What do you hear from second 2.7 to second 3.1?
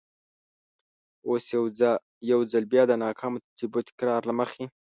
بیا د